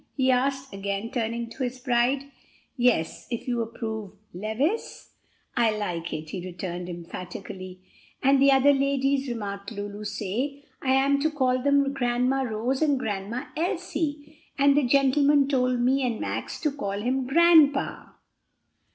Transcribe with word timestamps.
he 0.17 0.31
asked, 0.31 0.73
again 0.73 1.11
turning 1.11 1.47
to 1.47 1.61
his 1.61 1.77
bride. 1.79 2.25
"Yes, 2.75 3.27
if 3.29 3.47
you 3.47 3.61
approve, 3.61 4.13
Levis?" 4.33 5.11
"I 5.55 5.77
like 5.77 6.11
it!" 6.11 6.31
he 6.31 6.43
returned 6.43 6.89
emphatically. 6.89 7.81
"And 8.23 8.41
the 8.41 8.51
other 8.51 8.73
ladies," 8.73 9.27
remarked 9.29 9.71
Lulu, 9.71 10.03
"say 10.05 10.65
I 10.81 10.93
am 10.93 11.19
to 11.21 11.29
call 11.29 11.61
them 11.61 11.93
Grandma 11.93 12.41
Rose 12.41 12.81
and 12.81 12.97
Grandma 12.97 13.45
Elsie. 13.55 14.39
And 14.57 14.75
the 14.75 14.87
gentleman 14.87 15.47
told 15.47 15.79
me 15.79 16.01
and 16.01 16.19
Max 16.19 16.59
to 16.61 16.71
call 16.71 16.99
him 16.99 17.27
grandpa." 17.27 18.07